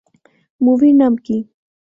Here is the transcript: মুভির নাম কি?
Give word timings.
মুভির 0.61 0.95
নাম 0.95 1.13
কি? 1.25 1.37